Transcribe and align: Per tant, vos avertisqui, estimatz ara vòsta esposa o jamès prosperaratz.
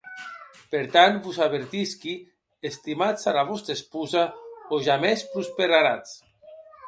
Per 0.69 0.79
tant, 0.93 1.19
vos 1.25 1.35
avertisqui, 1.47 2.13
estimatz 2.71 3.29
ara 3.33 3.43
vòsta 3.51 3.75
esposa 3.79 4.25
o 4.79 4.83
jamès 4.87 5.25
prosperaratz. 5.35 6.19